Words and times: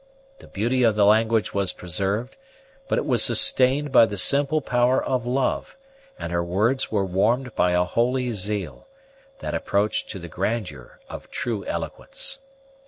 The 0.39 0.47
beauty 0.47 0.81
of 0.81 0.95
the 0.95 1.05
language 1.05 1.53
was 1.53 1.73
preserved, 1.73 2.35
but 2.87 2.97
it 2.97 3.05
was 3.05 3.23
sustained 3.23 3.91
by 3.91 4.07
the 4.07 4.17
simple 4.17 4.59
power 4.59 4.99
of 5.03 5.27
love; 5.27 5.77
and 6.17 6.31
her 6.31 6.43
words 6.43 6.91
were 6.91 7.05
warmed 7.05 7.53
by 7.53 7.73
a 7.73 7.83
holy 7.83 8.31
zeal, 8.31 8.87
that 9.41 9.53
approached 9.53 10.09
to 10.09 10.17
the 10.17 10.27
grandeur 10.27 10.99
of 11.07 11.29
true 11.29 11.63
eloquence. 11.67 12.39